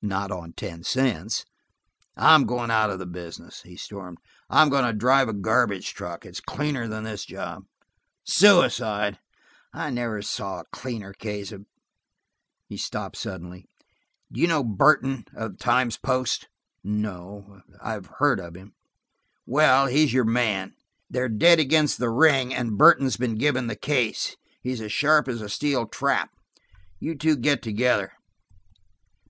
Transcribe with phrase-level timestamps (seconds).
[0.00, 1.44] "Not on ten cents!"
[2.16, 4.16] "I'm going out of the business," he stormed.
[4.48, 7.64] "I'm going to drive a garbage wagon: it's cleaner than this job.
[8.24, 9.18] Suicide!
[9.74, 11.66] I never saw a cleaner case of–"
[12.64, 13.66] He stopped suddenly.
[14.32, 16.48] "Do you know Burton–of the Times Post?"
[17.04, 18.72] "No: I've heard of him."
[19.44, 20.74] "Well, he's your man.
[21.10, 24.36] They're dead against the ring, and Burton's been given the case.
[24.62, 26.30] He's as sharp as a steel trap.
[26.98, 28.12] You two get together."